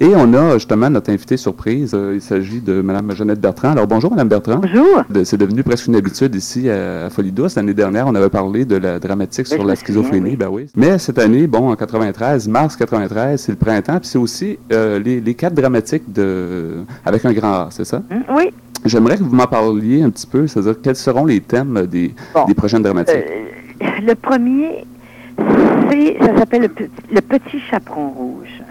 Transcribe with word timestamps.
Et 0.00 0.14
on 0.14 0.32
a 0.32 0.54
justement 0.54 0.88
notre 0.88 1.10
invité 1.10 1.36
surprise. 1.36 1.90
Euh, 1.92 2.12
il 2.14 2.20
s'agit 2.20 2.60
de 2.60 2.82
Mme 2.82 3.16
Jeannette 3.16 3.40
Bertrand. 3.40 3.70
Alors 3.72 3.88
bonjour, 3.88 4.12
Mme 4.12 4.28
Bertrand. 4.28 4.60
Bonjour. 4.62 5.02
C'est 5.24 5.36
devenu 5.36 5.64
presque 5.64 5.88
une 5.88 5.96
habitude 5.96 6.36
ici 6.36 6.70
à, 6.70 7.10
Folie 7.10 7.32
Douce. 7.32 7.56
L'année 7.56 7.74
dernière, 7.74 8.06
on 8.06 8.14
avait 8.14 8.28
parlé 8.28 8.64
de 8.64 8.76
la 8.76 9.00
dramatique 9.00 9.48
sur 9.48 9.64
la 9.64 9.74
schizophrénie. 9.74 10.36
Ben 10.36 10.50
oui. 10.52 10.68
Mais 10.76 11.00
cette 11.00 11.18
année, 11.18 11.48
bon, 11.48 11.72
en 11.72 11.74
93, 11.74 12.46
mars 12.46 12.76
93, 12.76 13.40
c'est 13.40 13.50
le 13.50 13.58
printemps. 13.58 13.98
Puis 13.98 14.08
c'est 14.08 14.18
aussi 14.18 14.56
euh, 14.70 15.00
les, 15.00 15.20
les, 15.20 15.34
quatre 15.34 15.54
dramatiques 15.54 16.12
de 16.12 16.76
avec 17.04 17.24
un 17.24 17.32
grand 17.32 17.52
A, 17.52 17.68
c'est 17.72 17.84
ça? 17.84 18.00
Hum, 18.08 18.22
oui. 18.36 18.52
J'aimerais 18.84 19.18
que 19.18 19.24
vous 19.24 19.34
m'en 19.34 19.48
parliez 19.48 20.02
un 20.02 20.10
petit 20.10 20.28
peu, 20.28 20.46
c'est-à-dire 20.46 20.76
quels 20.80 20.94
seront 20.94 21.26
les 21.26 21.40
thèmes 21.40 21.88
des, 21.88 22.14
des 22.46 22.54
prochaines 22.54 22.84
dramatiques? 22.84 23.16
Euh, 23.16 23.86
le 24.06 24.14
premier, 24.14 24.84
c'est, 25.90 26.16
ça 26.20 26.38
s'appelle 26.38 26.70
le 27.10 27.20
Petit 27.20 27.58
Chaperon 27.68 28.10
Rouge. 28.10 28.62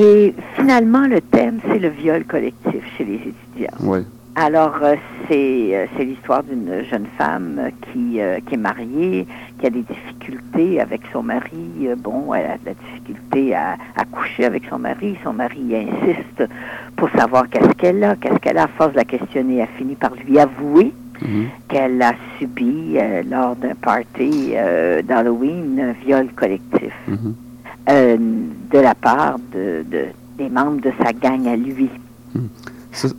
Et 0.00 0.32
finalement, 0.54 1.08
le 1.08 1.20
thème, 1.20 1.58
c'est 1.68 1.80
le 1.80 1.88
viol 1.88 2.24
collectif 2.24 2.84
chez 2.96 3.04
les 3.04 3.16
étudiants. 3.16 3.76
Oui. 3.80 3.98
Alors, 4.36 4.78
euh, 4.80 4.94
c'est, 5.26 5.74
euh, 5.74 5.86
c'est 5.96 6.04
l'histoire 6.04 6.44
d'une 6.44 6.84
jeune 6.88 7.06
femme 7.18 7.70
qui, 7.82 8.20
euh, 8.20 8.38
qui 8.46 8.54
est 8.54 8.58
mariée, 8.58 9.26
qui 9.58 9.66
a 9.66 9.70
des 9.70 9.82
difficultés 9.82 10.80
avec 10.80 11.00
son 11.12 11.24
mari. 11.24 11.88
bon, 11.98 12.32
elle 12.32 12.46
a 12.46 12.58
de 12.58 12.66
la 12.66 12.74
difficulté 12.74 13.56
à, 13.56 13.76
à, 13.96 14.04
coucher 14.04 14.44
avec 14.44 14.62
son 14.70 14.78
mari. 14.78 15.16
Son 15.24 15.32
mari 15.32 15.74
insiste 15.74 16.48
pour 16.94 17.10
savoir 17.10 17.50
qu'est-ce 17.50 17.72
qu'elle 17.72 18.04
a, 18.04 18.14
qu'est-ce 18.14 18.38
qu'elle 18.38 18.58
a. 18.58 18.64
À 18.64 18.68
force 18.68 18.92
de 18.92 18.98
la 18.98 19.04
questionner, 19.04 19.56
elle 19.56 19.68
finit 19.76 19.96
par 19.96 20.14
lui 20.14 20.38
avouer 20.38 20.92
mm-hmm. 21.20 21.44
qu'elle 21.66 22.00
a 22.00 22.12
subi, 22.38 22.96
lors 23.28 23.56
d'un 23.56 23.74
party 23.74 24.52
d'Halloween, 25.02 25.80
un 25.80 25.92
viol 26.04 26.28
collectif. 26.36 26.92
Euh, 27.88 28.16
de 28.70 28.78
la 28.78 28.94
part 28.94 29.38
de, 29.52 29.84
des 30.36 30.48
membres 30.48 30.80
de 30.80 30.92
sa 31.02 31.12
gang 31.12 31.46
à 31.46 31.56
lui. 31.56 31.90
Hmm. 32.34 32.46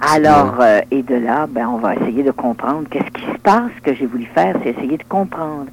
Alors, 0.02 0.56
euh, 0.60 0.82
et 0.92 1.04
de 1.04 1.16
là, 1.16 1.48
ben, 1.48 1.68
on 1.68 1.78
va 1.78 1.96
essayer 1.96 2.24
de 2.24 2.32
comprendre 2.32 2.88
qu'est-ce 2.90 3.12
qui 3.12 3.26
se 3.32 3.38
passe. 3.40 3.72
Ce 3.78 3.82
que 3.82 3.96
j'ai 3.96 4.06
voulu 4.06 4.26
faire, 4.26 4.56
c'est 4.64 4.72
essayer 4.72 4.98
de 4.98 5.04
comprendre 5.08 5.68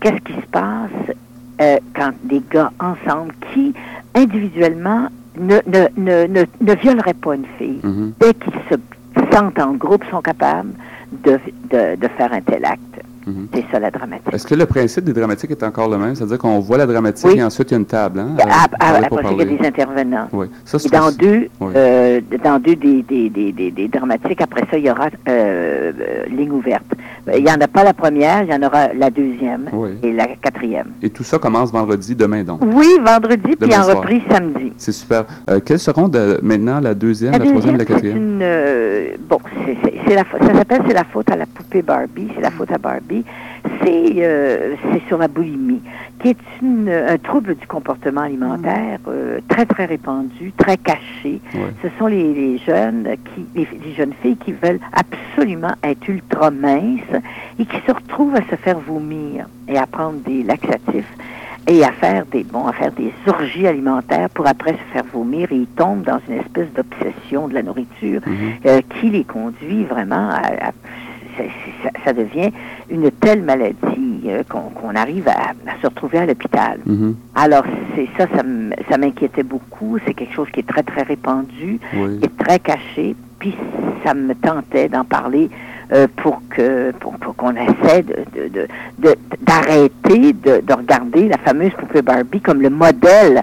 qu'est-ce 0.00 0.20
qui 0.20 0.34
se 0.40 0.46
passe 0.46 1.16
euh, 1.60 1.76
quand 1.94 2.12
des 2.24 2.42
gars 2.50 2.72
ensemble 2.80 3.34
qui, 3.52 3.74
individuellement, 4.14 5.08
ne, 5.38 5.56
ne, 5.66 5.88
ne, 5.96 6.26
ne, 6.26 6.44
ne 6.60 6.74
violeraient 6.74 7.14
pas 7.14 7.34
une 7.34 7.46
fille, 7.58 7.80
mm-hmm. 7.82 8.12
dès 8.18 8.34
qu'ils 8.34 8.52
se 8.70 9.36
sentent 9.36 9.58
en 9.58 9.74
groupe, 9.74 10.04
sont 10.10 10.22
capables 10.22 10.72
de, 11.24 11.38
de, 11.70 11.96
de 11.96 12.08
faire 12.16 12.32
un 12.32 12.40
tel 12.40 12.64
acte. 12.64 12.89
Mhm. 13.30 13.48
C'est 13.54 13.64
ça 13.70 13.78
la 13.78 13.90
dramatique. 13.90 14.32
Est-ce 14.32 14.46
que 14.46 14.54
le 14.54 14.66
principe 14.66 15.04
des 15.04 15.12
dramatiques 15.12 15.50
est 15.50 15.62
encore 15.62 15.88
le 15.88 15.98
même? 15.98 16.14
C'est-à-dire 16.14 16.38
qu'on 16.38 16.58
voit 16.58 16.78
la 16.78 16.86
dramatique 16.86 17.36
et 17.36 17.42
ensuite 17.42 17.70
il 17.70 17.74
y 17.74 17.76
a 17.76 17.78
une 17.78 17.86
table. 17.86 18.20
Hein, 18.20 18.36
après, 18.38 19.22
il 19.32 19.38
y 19.38 19.42
a 19.42 19.44
des 19.44 19.66
intervenants. 19.66 20.28
Oui. 20.32 20.46
Ça, 20.64 20.78
et 20.84 20.88
dans 20.88 21.10
deux, 21.12 21.48
euh, 21.62 22.20
dans 22.44 22.58
deux 22.58 22.76
des, 22.76 23.02
des, 23.02 23.28
des, 23.30 23.52
des, 23.52 23.88
dramatiques, 23.88 24.40
après 24.40 24.62
ça, 24.70 24.78
il 24.78 24.86
y 24.86 24.90
aura 24.90 25.08
euh, 25.28 25.92
ligne 26.28 26.50
ouverte. 26.52 26.84
Il 27.36 27.44
n'y 27.44 27.50
en 27.50 27.60
a 27.60 27.68
pas 27.68 27.84
la 27.84 27.94
première, 27.94 28.42
il 28.42 28.50
y 28.50 28.54
en 28.54 28.62
aura 28.62 28.92
la 28.92 29.10
deuxième 29.10 29.70
et 30.02 30.12
la 30.12 30.26
quatrième. 30.26 30.88
Et 31.02 31.10
tout 31.10 31.24
ça 31.24 31.38
commence 31.38 31.72
vendredi, 31.72 32.14
demain 32.14 32.42
donc? 32.42 32.60
Oui, 32.64 32.88
vendredi, 33.04 33.56
puis 33.56 33.74
en 33.74 33.84
reprise 33.84 34.22
samedi. 34.30 34.72
C'est 34.76 34.92
super. 34.92 35.24
Euh, 35.48 35.60
quelles 35.60 35.78
seront 35.78 36.08
de, 36.08 36.38
maintenant 36.42 36.80
la 36.80 36.94
deuxième, 36.94 37.32
la, 37.32 37.38
troisième, 37.38 37.76
la 37.76 37.84
quatrième? 37.84 38.16
Une, 38.16 38.40
euh, 38.42 39.16
bon, 39.28 39.38
c'est 40.06 40.14
la, 40.14 40.24
ça 40.24 40.54
s'appelle 40.54 40.82
C'est 40.86 40.94
la 40.94 41.04
faute 41.04 41.30
à 41.30 41.36
la 41.36 41.46
poupée 41.46 41.82
Barbie, 41.82 42.28
c'est 42.34 42.42
la 42.42 42.50
faute 42.50 42.70
à 42.72 42.78
Barbie. 42.78 43.24
C'est 43.82 44.12
euh, 44.18 44.76
sur 45.08 45.18
la 45.18 45.28
boulimie, 45.28 45.80
qui 46.20 46.28
est 46.28 46.36
une, 46.62 46.88
un 46.88 47.18
trouble 47.18 47.54
du 47.54 47.66
comportement 47.66 48.22
alimentaire 48.22 48.98
euh, 49.08 49.40
très, 49.48 49.66
très 49.66 49.86
répandu, 49.86 50.52
très 50.56 50.76
caché. 50.76 51.40
Ce 51.82 51.88
sont 51.98 52.06
les, 52.06 52.32
les 52.34 52.58
jeunes 52.58 53.08
qui, 53.24 53.46
les, 53.54 53.68
les, 53.84 53.94
jeunes 53.94 54.12
filles 54.22 54.36
qui 54.36 54.52
veulent 54.52 54.80
absolument 54.92 55.74
être 55.82 56.08
ultra 56.08 56.50
minces 56.50 57.00
et 57.58 57.64
qui 57.64 57.76
se 57.86 57.92
retrouvent 57.92 58.36
à 58.36 58.42
se 58.50 58.56
faire 58.56 58.78
vomir 58.78 59.46
et 59.68 59.78
à 59.78 59.86
prendre 59.86 60.20
des 60.20 60.42
laxatifs 60.42 61.12
et 61.68 61.84
à 61.84 61.92
faire 61.92 62.24
des 62.26 62.42
bon 62.42 62.66
à 62.66 62.72
faire 62.72 62.92
des 62.92 63.12
orgies 63.26 63.66
alimentaires 63.66 64.30
pour 64.30 64.46
après 64.46 64.72
se 64.72 64.92
faire 64.92 65.04
vomir 65.12 65.52
et 65.52 65.56
ils 65.56 65.66
tombent 65.66 66.02
dans 66.02 66.20
une 66.28 66.38
espèce 66.38 66.68
d'obsession 66.74 67.48
de 67.48 67.54
la 67.54 67.62
nourriture 67.62 68.20
mhm. 68.26 68.52
euh, 68.66 68.80
qui 68.98 69.10
les 69.10 69.24
conduit 69.24 69.84
vraiment 69.84 70.30
à, 70.30 70.72
ça, 72.04 72.12
devient 72.12 72.50
une 72.90 73.10
telle 73.10 73.42
maladie 73.42 74.20
euh, 74.26 74.42
qu'on 74.48 74.94
arrive 74.94 75.28
à, 75.28 75.52
se 75.80 75.86
retrouver 75.86 76.18
à 76.18 76.26
l'hôpital. 76.26 76.78
Mhm. 76.86 77.16
Alors, 77.34 77.64
c'est 77.94 78.08
ça, 78.18 78.26
ça 78.90 78.98
m'inquiétait 78.98 79.42
beaucoup. 79.42 79.98
C'est 80.06 80.14
quelque 80.14 80.34
chose 80.34 80.48
qui 80.52 80.60
est 80.60 80.68
très, 80.68 80.82
très 80.82 81.02
répandu, 81.02 81.80
qui 81.92 82.24
est 82.24 82.44
très 82.44 82.58
caché. 82.58 83.14
Puis, 83.38 83.54
ça 84.04 84.14
me 84.14 84.34
tentait 84.34 84.88
d'en 84.88 85.04
parler 85.04 85.50
euh, 85.92 86.06
pour 86.16 86.40
que 86.50 86.92
pour, 87.00 87.18
qu'on 87.36 87.54
essaie 87.56 88.02
de, 88.02 88.66
d'arrêter 89.40 90.32
de, 90.32 90.60
de, 90.60 90.72
regarder 90.72 91.28
la 91.28 91.38
fameuse 91.38 91.72
poupée 91.72 92.02
Barbie 92.02 92.40
comme 92.40 92.62
le 92.62 92.70
modèle 92.70 93.42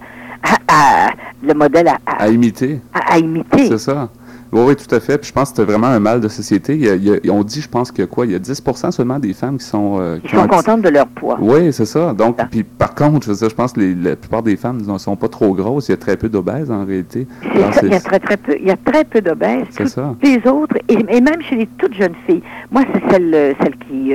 à, 0.68 1.09
le 1.44 1.54
modèle 1.54 1.88
à, 1.90 1.98
à, 2.06 2.30
imiter. 2.30 2.80
À, 2.94 3.18
imiter. 3.19 3.68
C'est 3.68 3.78
ça. 3.78 4.09
Oui, 4.52 4.62
oui, 4.68 4.75
tout 4.75 4.94
à 4.94 5.00
fait. 5.00 5.18
Puis 5.18 5.30
je 5.30 5.34
pense 5.34 5.52
que 5.52 5.58
c'est 5.58 5.63
vraiment 5.63 5.88
un 5.88 6.00
mal 6.00 6.22
de 6.22 6.28
société. 6.28 6.75
Il 6.75 7.31
on 7.31 7.44
dit, 7.44 7.62
je 7.62 7.69
pense 7.69 7.91
y 7.97 8.02
a 8.02 8.08
quoi? 8.08 8.25
Il 8.25 8.31
y 8.31 8.35
a 8.35 8.40
10% 8.40 8.91
seulement 8.91 9.19
des 9.19 9.34
femmes 9.34 9.58
qui 9.58 9.66
sont... 9.66 9.97
Euh, 10.00 10.19
qui, 10.19 10.35
sont 10.35 10.47
contentes 10.47 10.81
de 10.81 10.90
leur 10.90 11.08
poids. 11.08 11.38
Oui, 11.41 11.74
c'est 11.74 11.85
ça. 11.85 12.13
Donc, 12.13 12.38
puis 12.50 12.63
par 12.63 12.96
contre, 12.96 13.28
je, 13.28 13.34
je 13.34 13.56
pense 13.56 13.74
que 13.74 13.81
la 13.81 14.16
plupart 14.16 14.44
des 14.44 14.57
femmes 14.57 14.81
ne 14.81 14.97
sont 14.97 15.16
pas 15.16 15.28
trop 15.28 15.53
grosses. 15.53 15.90
Il 15.90 15.91
y 15.91 15.94
a 15.94 15.97
très 15.97 16.18
peu 16.18 16.30
d'obèses 16.30 16.72
en 16.72 16.86
réalité. 16.86 17.28
il 17.53 17.62
y 17.62 17.63
a 17.94 18.00
très, 18.00 18.19
très 18.19 18.38
peu. 18.38 18.56
Il 18.59 18.68
y 18.68 18.72
a 18.72 18.78
très 18.78 19.03
peu 19.03 19.22
d'obèses. 19.22 19.66
C'est 19.72 19.88
ça. 19.88 20.16
Les 20.22 20.41
autres, 20.47 20.75
et, 20.88 21.22
même 21.22 21.41
chez 21.41 21.56
les 21.56 21.68
toutes 21.78 21.96
jeunes 21.96 22.16
filles. 22.25 22.44
Moi, 22.72 22.84
c'est 22.94 23.12
celle, 23.12 23.56
celle 23.62 23.75
qui... 23.78 24.13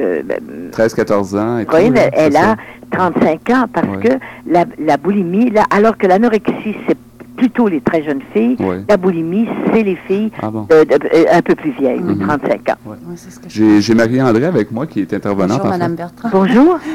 13-14 0.72 1.34
euh, 1.34 1.40
ans. 1.40 1.58
Et 1.58 1.66
oui, 1.72 2.00
elle, 2.12 2.36
a 2.36 2.56
35 2.90 3.50
ans 3.50 3.66
parce 3.72 3.96
que 3.98 4.08
la, 4.46 4.64
la 4.78 4.96
boulimie, 4.96 5.50
là, 5.50 5.64
alors 5.70 5.96
que 5.96 6.06
l'anorexie, 6.06 6.76
c'est 6.86 6.96
plutôt 7.36 7.68
les 7.68 7.80
très 7.80 8.02
jeunes 8.02 8.22
filles. 8.32 8.56
La 8.88 8.96
boulimie, 8.96 9.48
c'est 9.72 9.82
les 9.82 9.96
filles 9.96 10.30
ah 10.40 10.50
euh, 10.72 10.84
un 11.32 11.42
peu 11.42 11.54
plus 11.54 11.72
vieilles, 11.72 12.00
de 12.00 12.14
35 12.14 12.60
mhm. 12.60 12.92
ans. 12.92 13.14
J'ai 13.48 13.94
Marie-André 13.94 14.44
avec 14.44 14.70
moi 14.70 14.86
qui 14.86 15.00
est 15.00 15.12
intervenante. 15.12 15.58
Bonjour, 15.58 15.70
Mme 15.70 15.94
Bertrand. 15.94 16.28
Bonjour. 16.32 16.78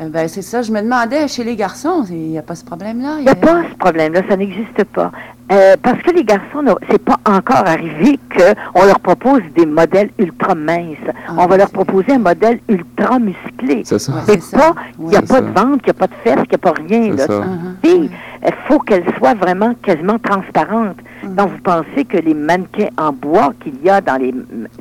Euh, 0.00 0.08
ben, 0.08 0.26
c'est 0.26 0.42
ça, 0.42 0.62
je 0.62 0.72
me 0.72 0.80
demandais, 0.80 1.28
chez 1.28 1.44
les 1.44 1.54
garçons, 1.54 2.04
il 2.08 2.16
n'y 2.16 2.38
a 2.38 2.42
pas 2.42 2.54
ce 2.54 2.64
problème-là? 2.64 3.16
Il 3.18 3.24
n'y 3.24 3.28
a... 3.28 3.34
pas 3.34 3.62
ce 3.70 3.76
problème-là, 3.76 4.22
ça 4.26 4.36
n'existe 4.36 4.84
pas. 4.84 5.12
Euh, 5.52 5.76
parce 5.82 6.00
que 6.02 6.12
les 6.12 6.24
garçons, 6.24 6.64
c'est 6.90 7.02
pas 7.02 7.18
encore 7.26 7.66
arrivé 7.66 8.18
qu'on 8.34 8.86
leur 8.86 9.00
propose 9.00 9.42
des 9.54 9.66
modèles 9.66 10.10
ultra 10.18 10.54
minces. 10.54 10.96
Ah, 11.28 11.34
on 11.36 11.46
va 11.46 11.58
leur 11.58 11.68
proposer 11.68 12.12
un 12.12 12.20
modèle 12.20 12.60
ultra 12.68 13.18
musclé. 13.18 13.82
C'est 13.84 13.98
ça. 13.98 14.12
pas, 14.52 14.74
il 14.98 15.06
n'y 15.06 15.16
a 15.16 15.20
pas 15.20 15.42
de 15.42 15.48
ventre, 15.48 15.80
il 15.82 15.86
n'y 15.86 15.90
a 15.90 15.94
pas 15.94 16.06
de 16.06 16.14
fesses, 16.24 16.38
il 16.44 16.48
n'y 16.48 16.54
a 16.54 16.58
pas 16.58 16.72
rien. 16.72 17.14
Là. 17.14 17.26
Uh-huh. 17.26 18.08
Il 18.44 18.52
faut 18.66 18.78
qu'elles 18.80 19.04
soient 19.18 19.34
vraiment 19.34 19.74
quasiment 19.82 20.18
transparentes. 20.18 20.96
Uh-huh. 21.24 21.34
Donc, 21.34 21.50
vous 21.50 21.62
pensez 21.62 22.04
que 22.04 22.16
les 22.16 22.34
mannequins 22.34 22.88
en 22.98 23.12
bois 23.12 23.52
qu'il 23.62 23.80
y 23.82 23.90
a 23.90 24.00
dans 24.00 24.16
les, 24.16 24.34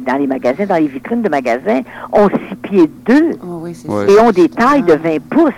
dans 0.06 0.18
les 0.18 0.28
magasins, 0.28 0.66
dans 0.66 0.78
les 0.78 0.88
vitrines 0.88 1.22
de 1.22 1.30
magasins, 1.30 1.82
ont 2.12 2.30
six 2.50 2.56
pieds 2.56 2.90
deux 3.06 3.32
oh, 3.44 3.68
et 3.68 4.20
ont 4.20 4.32
des 4.32 4.50
tailles 4.50 4.84
de 4.84 4.94
20 4.94 5.10
ah. 5.16 5.20
pouces. 5.30 5.54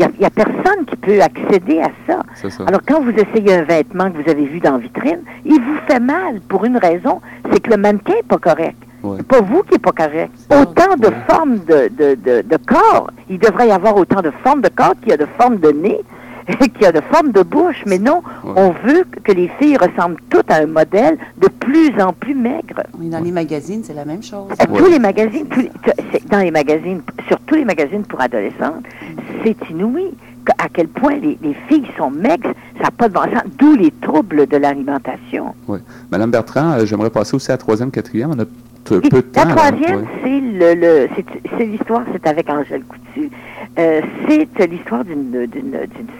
Il 0.00 0.06
n'y 0.20 0.26
a, 0.26 0.30
personne 0.30 0.84
qui 0.86 0.94
peut 0.94 1.20
accéder 1.20 1.80
à 1.80 1.90
ça. 2.06 2.22
Alors, 2.68 2.82
quand 2.86 3.00
vous 3.00 3.10
essayez 3.10 3.52
un 3.52 3.64
vêtement 3.64 4.08
que 4.12 4.22
vous 4.22 4.30
avez 4.30 4.46
vu 4.46 4.60
dans 4.60 4.72
la 4.72 4.78
vitrine, 4.78 5.22
il 5.44 5.60
vous 5.60 5.76
fait 5.88 5.98
mal 5.98 6.40
pour 6.48 6.64
une 6.64 6.76
raison, 6.76 7.20
c'est 7.50 7.58
que 7.58 7.70
le 7.70 7.78
mannequin 7.78 8.14
n'est 8.14 8.22
pas 8.22 8.38
correct. 8.38 8.76
C'est 9.16 9.26
pas 9.26 9.40
vous 9.40 9.62
qui 9.64 9.72
n'est 9.72 9.78
pas 9.78 9.92
correct. 9.92 10.30
Autant 10.50 10.94
de 10.96 11.08
formes 11.28 11.58
de, 11.64 11.88
de, 11.88 12.14
de, 12.14 12.42
de, 12.42 12.56
corps, 12.56 13.10
il 13.28 13.38
devrait 13.38 13.68
y 13.68 13.72
avoir 13.72 13.96
autant 13.96 14.22
de 14.22 14.30
formes 14.44 14.60
de 14.60 14.68
corps 14.68 14.94
qu'il 15.00 15.10
y 15.10 15.12
a 15.12 15.16
de 15.16 15.26
formes 15.38 15.58
de 15.58 15.70
nez, 15.70 16.00
qu'il 16.60 16.82
y 16.82 16.86
a 16.86 16.92
de 16.92 17.00
formes 17.00 17.32
de 17.32 17.42
bouche, 17.42 17.82
mais 17.86 17.98
non, 17.98 18.22
on 18.44 18.70
veut 18.70 19.04
que 19.24 19.32
les 19.32 19.48
filles 19.60 19.76
ressemblent 19.76 20.20
toutes 20.30 20.50
à 20.50 20.56
un 20.56 20.66
modèle 20.66 21.18
de 21.38 21.48
plus 21.48 22.00
en 22.00 22.12
plus 22.12 22.34
maigre. 22.34 22.82
Oui, 22.98 23.08
dans 23.08 23.20
les 23.20 23.32
magazines, 23.32 23.82
c'est 23.84 23.94
la 23.94 24.04
même 24.04 24.22
chose. 24.22 24.48
Tous 24.76 24.86
les 24.86 24.98
magazines, 24.98 25.46
dans 26.30 26.38
les 26.38 26.50
magazines, 26.50 27.02
sur 27.28 27.38
tous 27.40 27.56
les 27.56 27.64
magazines 27.64 28.02
pour 28.02 28.20
adolescentes, 28.20 28.84
c'est 29.44 29.56
inouï 29.70 30.12
à 30.56 30.68
quel 30.72 30.88
point 30.88 31.16
les, 31.16 31.38
filles 31.68 31.86
sont 31.96 32.10
maigres, 32.10 32.52
ça 32.78 32.84
n'a 32.84 32.90
pas 32.90 33.08
de 33.08 33.14
bon 33.14 33.22
sens, 33.22 33.42
d'où 33.58 33.74
les 33.74 33.92
troubles 34.00 34.46
de 34.46 34.56
l'alimentation. 34.56 35.54
Oui. 35.66 35.80
Madame 36.10 36.30
Bertrand, 36.30 36.72
euh, 36.72 36.86
j'aimerais 36.86 37.10
passer 37.10 37.34
aussi 37.34 37.50
à 37.50 37.54
la 37.54 37.58
troisième, 37.58 37.90
quatrième. 37.90 38.30
On 38.30 38.38
a 38.40 38.46
peu 38.88 39.00
de 39.00 39.20
temps. 39.20 39.44
La 39.44 39.54
troisième, 39.54 40.06
c'est 40.24 41.64
l'histoire, 41.64 42.02
c'est 42.12 42.26
avec 42.26 42.48
Angèle 42.48 42.82
Coutu. 42.84 43.30
Euh, 43.78 44.00
c'est 44.26 44.66
l'histoire 44.66 45.04
d'une 45.04 45.48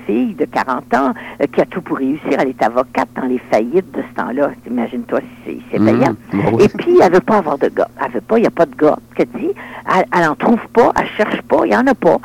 fille 0.06 0.34
de 0.34 0.44
40 0.44 0.94
ans 0.94 1.14
euh, 1.40 1.46
qui 1.52 1.60
a 1.60 1.66
tout 1.66 1.80
pour 1.82 1.98
réussir. 1.98 2.34
Elle 2.38 2.48
est 2.48 2.62
avocate 2.62 3.08
dans 3.16 3.26
les 3.26 3.38
faillites 3.50 3.90
de 3.92 4.02
ce 4.02 4.22
temps-là. 4.22 4.50
Imagine-toi 4.66 5.20
si 5.44 5.60
c'est 5.70 5.78
payant. 5.78 6.14
Mmh. 6.32 6.38
Bah 6.38 6.50
Et 6.60 6.68
puis, 6.68 6.98
elle 7.02 7.12
veut 7.12 7.20
pas 7.20 7.38
avoir 7.38 7.58
de 7.58 7.68
gars. 7.68 7.88
Elle 8.04 8.12
veut 8.12 8.20
pas, 8.20 8.38
il 8.38 8.42
n'y 8.42 8.46
a 8.46 8.52
pas 8.52 8.66
de 8.66 8.76
gars. 8.76 8.98
Qu'elle 9.16 9.28
dit, 9.36 9.50
elle 10.12 10.24
n'en 10.24 10.36
trouve 10.36 10.60
pas, 10.72 10.92
elle 11.00 11.08
cherche 11.16 11.42
pas, 11.42 11.60
il 11.64 11.70
n'y 11.70 11.76
en 11.76 11.86
a 11.86 11.94
pas. 11.94 12.18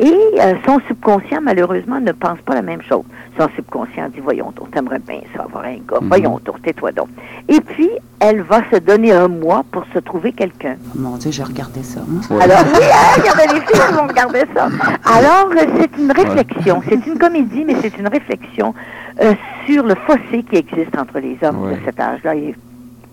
Et 0.00 0.14
euh, 0.40 0.54
son 0.66 0.78
subconscient, 0.86 1.40
malheureusement, 1.42 2.00
ne 2.00 2.12
pense 2.12 2.38
pas 2.44 2.54
la 2.54 2.62
même 2.62 2.82
chose. 2.82 3.02
Son 3.38 3.48
subconscient 3.56 4.08
dit, 4.10 4.20
voyons 4.20 4.52
donc, 4.54 4.70
t'aimerais 4.70 5.00
bien 5.00 5.20
ça, 5.34 5.42
avoir 5.42 5.64
un 5.64 5.78
gars. 5.88 5.98
Mhm. 6.00 6.08
Voyons 6.08 6.40
donc, 6.44 6.62
tais-toi 6.62 6.92
donc. 6.92 7.08
Et 7.48 7.60
puis, 7.60 7.90
elle 8.20 8.42
va 8.42 8.60
se 8.72 8.78
donner 8.78 9.12
un 9.12 9.28
mois 9.28 9.64
pour 9.72 9.84
se 9.92 9.98
trouver 9.98 10.32
quelqu'un. 10.32 10.76
Mon 10.94 11.16
Dieu, 11.16 11.30
j'ai 11.32 11.42
regardé 11.42 11.82
ça. 11.82 12.00
Ouais. 12.30 12.42
Alors, 12.42 12.60
oui, 12.74 12.84
hein, 12.92 13.18
il 13.18 13.24
y 13.26 13.30
en 13.30 13.34
a 13.34 13.52
des 13.54 13.60
filles 13.66 13.80
qui 13.86 13.92
vont 13.94 14.06
regarder 14.06 14.44
ça. 14.54 14.68
Alors, 15.04 15.50
euh, 15.50 15.66
c'est 15.80 15.96
une 16.00 16.12
réflexion. 16.12 16.80
C'est 16.88 17.06
une 17.06 17.18
comédie, 17.18 17.64
mais 17.64 17.74
c'est 17.80 17.96
une 17.98 18.08
réflexion 18.08 18.74
euh, 19.20 19.34
sur 19.66 19.84
le 19.84 19.94
fossé 20.06 20.44
qui 20.48 20.56
existe 20.56 20.96
entre 20.96 21.18
les 21.18 21.36
hommes 21.42 21.62
Ouais. 21.62 21.74
de 21.74 21.80
cet 21.84 21.98
âge-là 21.98 22.36
et, 22.36 22.54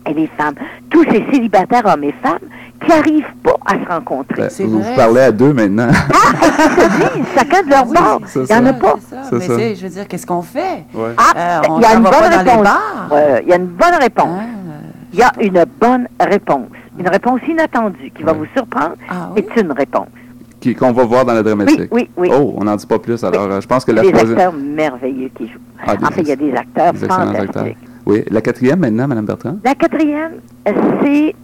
et 0.09 0.13
les 0.13 0.27
femmes. 0.37 0.55
Tous 0.89 1.03
ces 1.05 1.25
célibataires 1.31 1.85
hommes 1.85 2.03
et 2.03 2.13
femmes 2.23 2.39
qui 2.81 2.89
n'arrivent 2.89 3.33
pas 3.43 3.55
à 3.65 3.73
se 3.73 3.87
rencontrer. 3.89 4.43
Ben, 4.43 4.67
vous, 4.67 4.81
vrai. 4.81 4.95
parlez 4.95 5.21
à 5.21 5.31
deux 5.31 5.53
maintenant. 5.53 5.87
se 5.91 7.13
disent, 7.17 7.25
chacun 7.35 7.63
de 7.63 7.69
leur 7.69 7.87
Oui, 7.87 7.95
bord. 7.97 8.21
c'est 8.25 8.39
Il 8.41 8.45
n'y 8.45 8.61
en 8.61 8.65
a 8.67 8.73
pas. 8.73 8.95
Mais 9.31 9.39
ça. 9.39 9.73
je 9.75 9.81
veux 9.83 9.89
dire, 9.89 10.07
qu'est-ce 10.07 10.25
qu'on 10.27 10.41
fait? 10.41 10.83
Ouais. 10.93 11.09
Ah, 11.17 11.33
Euh, 11.37 11.67
on 11.69 11.79
il 11.79 11.81
y 11.83 11.85
a 11.85 11.93
une 11.95 12.03
bonne 12.03 12.13
réponse. 12.13 12.67
il 13.43 13.49
y 13.49 13.53
a 13.53 13.55
une 13.57 13.65
bonne 13.67 13.95
réponse. 13.99 14.39
Il 15.13 15.19
y 15.19 15.23
a 15.23 15.31
une 15.41 15.65
bonne 15.79 16.07
réponse. 16.19 16.67
Une 16.99 17.07
réponse 17.09 17.41
inattendue 17.47 18.11
qui 18.15 18.23
va 18.23 18.33
vous 18.33 18.45
surprendre 18.55 18.95
Ah 19.09 19.29
oui? 19.35 19.43
est 19.45 19.61
une 19.61 19.71
réponse. 19.71 20.07
Qui- 20.61 20.73
Qu'on 20.75 20.93
va 20.93 21.03
voir 21.03 21.25
dans 21.25 21.33
la 21.33 21.39
Oui, 21.39 21.45
dramatique. 21.45 21.89
oui, 21.91 22.09
oui. 22.17 22.29
Oh, 22.33 22.53
on 22.57 22.63
n'en 22.63 22.75
dit 22.75 22.87
pas 22.87 22.97
plus. 22.99 23.21
Alors, 23.23 23.43
euh, 23.51 23.61
je 23.61 23.67
pense 23.67 23.83
que 23.85 23.91
la 23.91 24.01
des 24.01 24.11
troisième. 24.11 24.37
acteurs 24.37 24.53
merveilleux 24.53 25.29
qui 25.37 25.47
jouent. 25.47 25.59
Ah, 25.85 25.95
des 25.95 26.05
en 26.05 26.09
fait, 26.09 26.21
il 26.21 26.27
y 26.29 26.31
a 26.31 26.35
des 26.35 26.53
acteurs 26.55 26.93
des 26.93 27.03
acteurs. 27.03 27.65
Oui. 28.05 28.23
La 28.29 28.41
quatrième 28.41 28.79
maintenant, 28.79 29.07
Mme 29.07 29.25
Bertrand? 29.25 29.57
La 29.63 29.73
quatrième, 29.75 30.33
c'est... 31.01 31.35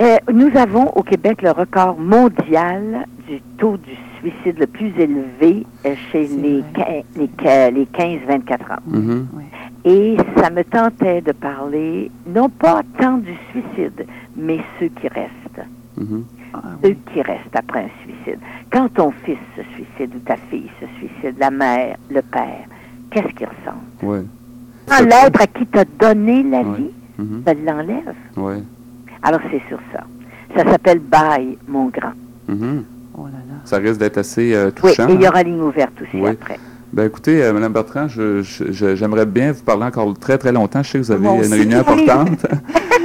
euh, 0.00 0.16
nous 0.32 0.50
avons 0.56 0.86
au 0.96 1.02
Québec 1.02 1.42
le 1.42 1.50
record 1.50 1.98
mondial 1.98 3.06
du 3.28 3.40
taux 3.58 3.76
du 3.76 3.90
suicide 4.20 4.58
le 4.58 4.66
plus 4.66 4.92
élevé 4.98 5.66
euh, 5.84 5.94
chez 6.10 6.26
les, 6.28 6.64
les, 7.16 7.70
les 7.70 7.84
15-24 7.86 8.54
ans. 8.72 8.82
Mhm. 8.86 9.26
Et 9.84 10.16
ça 10.36 10.50
me 10.50 10.64
tentait 10.64 11.20
de 11.20 11.32
parler, 11.32 12.10
non 12.26 12.48
pas 12.48 12.80
tant 12.98 13.18
du 13.18 13.34
suicide, 13.50 14.06
mais 14.36 14.58
ceux 14.80 14.88
qui 14.88 15.08
restent. 15.08 15.66
Mhm. 15.96 16.24
Ah 16.54 16.62
Ceux 16.82 16.90
oui. 16.90 16.98
qui 17.12 17.22
restent 17.22 17.54
après 17.54 17.84
un 17.84 17.90
suicide. 18.04 18.40
Quand 18.72 18.88
ton 18.94 19.10
fils 19.24 19.38
se 19.56 19.62
suicide 19.74 20.14
ou 20.16 20.18
ta 20.20 20.36
fille 20.50 20.70
se 20.80 20.86
suicide, 20.98 21.36
la 21.38 21.50
mère, 21.50 21.96
le 22.10 22.22
père, 22.22 22.64
qu'est-ce 23.10 23.28
qu'ils 23.34 23.46
ressentent? 23.46 24.02
Quand 24.88 25.04
l'être 25.04 25.40
à 25.40 25.46
qui 25.46 25.66
t'a 25.66 25.84
donné 25.84 26.42
la 26.42 26.60
Ouais. 26.60 26.76
vie, 26.78 26.90
ça 27.46 27.54
l'enlève. 27.54 28.14
Ouais. 28.36 28.62
Alors 29.22 29.40
c'est 29.50 29.62
sur 29.68 29.78
ça. 29.92 30.04
Ça 30.56 30.64
s'appelle 30.70 30.98
Bye, 31.00 31.58
mon 31.68 31.86
grand. 31.86 32.12
Mhm. 32.48 32.84
Oh 33.16 33.24
là 33.26 33.32
là. 33.32 33.54
Ça 33.64 33.76
risque 33.78 33.98
d'être 33.98 34.18
assez 34.18 34.54
euh, 34.54 34.66
Oui, 34.82 34.90
touchant. 34.90 35.08
et 35.08 35.12
il 35.14 35.22
y 35.22 35.28
aura 35.28 35.42
ligne 35.42 35.60
ouverte 35.60 35.92
aussi 36.00 36.20
Oui. 36.22 36.30
après. 36.30 36.58
Ben 36.92 37.04
écoutez, 37.06 37.42
euh, 37.42 37.52
Mme 37.52 37.72
Bertrand, 37.72 38.08
je- 38.08 38.40
je- 38.42 38.72
je- 38.72 38.96
j'aimerais 38.96 39.26
bien 39.26 39.52
vous 39.52 39.62
parler 39.62 39.84
encore 39.84 40.14
très 40.18 40.38
très 40.38 40.52
longtemps. 40.52 40.82
Je 40.82 40.90
sais 40.92 40.98
que 40.98 41.04
vous 41.04 41.12
avez 41.12 41.26
une 41.28 41.52
réunion 41.52 41.84
Oui. 41.86 42.04
importante. 42.08 42.46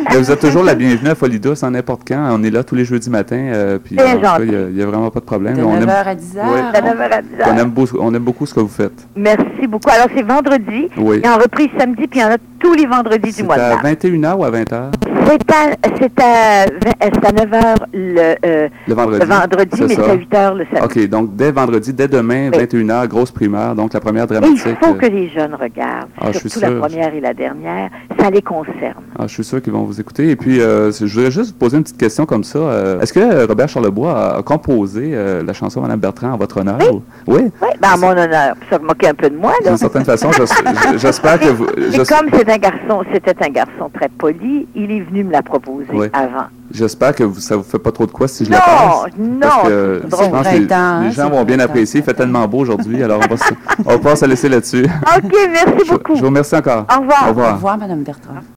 Mais 0.09 0.17
vous 0.17 0.31
êtes 0.31 0.39
toujours 0.39 0.63
la 0.63 0.75
bienvenue 0.75 1.09
à 1.09 1.15
Folie 1.15 1.39
Douce, 1.39 1.63
en 1.63 1.71
n'importe 1.71 2.01
quand. 2.07 2.27
On 2.31 2.43
est 2.43 2.49
là 2.49 2.63
tous 2.63 2.75
les 2.75 2.85
jeudis 2.85 3.09
matins. 3.09 3.35
euh, 3.53 3.77
puis 3.83 3.95
Bien 3.95 4.19
gentil. 4.21 4.47
il 4.47 4.75
n'y 4.75 4.81
a, 4.81 4.85
vraiment 4.85 5.09
pas 5.11 5.19
de 5.19 5.25
problème. 5.25 5.55
De 5.57 5.63
on, 5.63 5.75
9h 5.75 5.81
aime, 5.83 5.89
à 5.89 6.15
10h. 6.15 6.39
Oui. 6.45 6.59
De 6.73 6.87
9h 6.87 7.11
à 7.11 7.21
10h. 7.21 7.51
on, 7.53 7.57
aime 7.57 7.69
beau- 7.69 7.87
on 7.99 8.13
aime 8.13 8.23
beaucoup 8.23 8.45
ce 8.45 8.53
que 8.53 8.59
vous 8.59 8.67
faites. 8.67 9.07
Merci 9.15 9.67
beaucoup. 9.67 9.89
Alors 9.89 10.07
c'est 10.15 10.23
vendredi. 10.23 10.89
Oui. 10.97 11.17
Il 11.17 11.25
y 11.25 11.27
a 11.27 11.35
en 11.35 11.39
reprise 11.39 11.69
samedi, 11.77 12.07
puis 12.07 12.19
il 12.19 12.23
y 12.23 12.25
en 12.25 12.31
a 12.31 12.37
tous 12.63 12.73
les 12.73 12.85
vendredis 12.85 13.29
du 13.29 13.31
C'est 13.31 13.43
mois 13.43 13.57
de 13.57 13.61
à 13.61 13.69
mars. 13.75 13.83
21h 13.85 14.35
ou 14.37 14.43
à 14.45 14.51
20h? 14.51 14.91
C'est 15.25 15.51
à, 15.51 15.71
c'est 15.99 16.19
à, 16.21 16.65
vingt- 16.65 17.03
euh, 17.03 17.09
c'est 17.13 17.25
à 17.25 17.31
9h 17.31 17.75
le, 17.93 18.35
euh, 18.45 18.67
Le 18.87 18.93
vendredi. 18.93 19.19
le 19.21 19.25
vendredi, 19.25 19.69
c'est 19.77 19.87
mais 19.87 19.95
ça. 19.95 20.01
c'est 20.05 20.11
à 20.37 20.51
8h 20.51 20.55
le 20.57 20.65
samedi. 20.73 20.85
OK, 21.03 21.09
donc 21.09 21.35
dès 21.35 21.51
vendredi, 21.51 21.93
dès 21.93 22.07
demain, 22.07 22.49
Oui. 22.53 22.57
21h, 22.65 23.07
grosse 23.07 23.31
primaire, 23.31 23.73
donc 23.75 23.93
la 23.93 23.99
première 23.99 24.23
Et 24.23 24.27
il 24.35 24.39
dramatique. 24.39 24.77
faut 24.81 24.91
euh, 24.91 24.93
que 24.95 25.05
les 25.05 25.29
jeunes 25.29 25.55
regardent, 25.55 26.09
Ah, 26.19 26.31
je 26.31 26.39
suis 26.39 26.49
surtout 26.49 26.73
la 26.73 26.79
première 26.79 27.13
et 27.13 27.21
la 27.21 27.33
dernière. 27.33 27.89
Ça 28.19 28.29
les 28.29 28.41
concerne. 28.41 29.03
Ah, 29.17 29.23
je 29.27 29.33
suis 29.33 29.43
sûr 29.43 29.61
qu'ils 29.61 29.73
vont 29.73 29.83
vous 29.83 29.99
écouter. 29.99 30.29
Et 30.29 30.35
puis, 30.35 30.59
euh, 30.61 30.91
je 30.91 31.05
voudrais 31.05 31.31
juste 31.31 31.51
vous 31.53 31.57
poser 31.57 31.77
une 31.77 31.83
petite 31.83 31.97
question 31.97 32.25
comme 32.25 32.43
ça. 32.43 32.59
Euh, 32.59 32.99
Est-ce 32.99 33.13
que 33.13 33.45
Robert 33.47 33.69
Charlebois 33.69 34.35
a, 34.37 34.43
composé 34.43 35.15
la 35.45 35.53
chanson 35.53 35.81
Madame 35.81 35.99
Bertrand 35.99 36.31
en 36.33 36.37
votre 36.37 36.57
honneur? 36.59 36.77
Oui. 36.79 36.87
ou- 36.91 37.03
Oui? 37.27 37.41
Oui, 37.61 37.67
ben 37.81 37.89
à 37.93 37.97
mon 37.97 38.11
honneur. 38.11 38.55
Ça 38.69 38.77
me 38.79 38.85
moquait 38.85 39.07
un 39.09 39.13
peu 39.13 39.29
de 39.29 39.37
moi, 39.37 39.53
là. 39.63 39.69
D'une 39.69 39.77
certaine 39.77 40.05
façon, 40.05 40.29
j'espère 40.97 41.39
que 41.39 41.47
vous. 41.49 41.65
Comme 42.13 42.29
c'est 42.33 42.47
un 42.53 42.57
garçon, 42.57 43.03
c'était 43.13 43.35
un 43.43 43.49
garçon 43.49 43.89
très 43.93 44.09
poli, 44.09 44.67
il 44.75 44.91
est 44.91 45.01
venu 45.01 45.23
me 45.23 45.31
la 45.31 45.41
proposer 45.41 45.87
Oui. 45.93 46.07
avant. 46.13 46.45
J'espère 46.71 47.13
que 47.15 47.23
vous, 47.23 47.39
ça 47.39 47.55
vous 47.55 47.63
fait 47.63 47.79
pas 47.79 47.91
trop 47.91 48.05
de 48.05 48.11
quoi 48.11 48.27
si 48.27 48.45
je 48.45 48.51
la 48.51 48.57
Non, 48.57 48.63
passe. 48.63 49.11
non, 49.17 49.39
Parce 49.41 49.63
que 49.67 49.99
c'est 50.01 50.05
je 50.05 50.09
drôle. 50.11 50.29
pense 50.31 50.47
que 50.47 50.55
les, 50.57 50.73
hein, 50.73 51.09
gens 51.11 51.29
vont 51.29 51.43
bien 51.43 51.59
apprécier. 51.59 51.99
Il 51.99 52.03
fait 52.03 52.13
tellement 52.13 52.47
beau 52.47 52.59
aujourd'hui. 52.59 53.03
Alors, 53.03 53.19
on 53.23 53.27
va, 53.35 53.37
se, 53.37 53.53
on 53.85 53.89
va 53.91 53.97
pas 53.99 54.15
se 54.15 54.25
laisser 54.25 54.49
là-dessus. 54.49 54.85
OK, 54.85 55.33
merci 55.51 55.85
Je, 55.85 55.91
beaucoup. 55.91 56.15
je 56.15 56.21
vous 56.21 56.27
remercie 56.27 56.55
encore. 56.55 56.85
Au 56.95 57.01
revoir. 57.01 57.23
Au 57.25 57.27
revoir. 57.29 57.51
Au 57.51 57.55
revoir, 57.55 57.77
Mme 57.77 58.03
Bertrand. 58.03 58.33